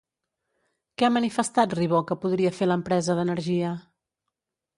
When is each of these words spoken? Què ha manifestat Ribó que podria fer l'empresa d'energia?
Què 1.01 1.05
ha 1.07 1.11
manifestat 1.17 1.75
Ribó 1.81 1.99
que 2.13 2.17
podria 2.25 2.53
fer 2.61 2.69
l'empresa 2.71 3.19
d'energia? 3.21 3.77